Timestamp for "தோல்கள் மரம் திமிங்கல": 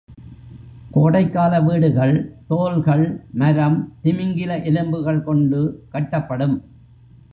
2.47-4.63